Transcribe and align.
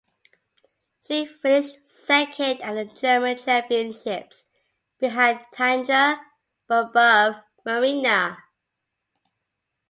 She 1.05 1.27
finished 1.27 1.87
second 1.87 2.63
at 2.63 2.73
the 2.73 2.85
German 2.91 3.37
Championships 3.37 4.47
behind 4.97 5.45
Tanja 5.53 6.19
but 6.67 6.87
above 6.87 7.35
Marina. 7.63 8.35